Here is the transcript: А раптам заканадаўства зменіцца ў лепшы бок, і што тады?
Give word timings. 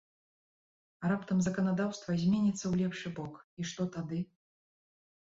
А 1.01 1.09
раптам 1.11 1.37
заканадаўства 1.47 2.15
зменіцца 2.21 2.61
ў 2.67 2.73
лепшы 2.87 3.07
бок, 3.19 3.37
і 3.61 3.67
што 3.73 3.87
тады? 3.97 4.19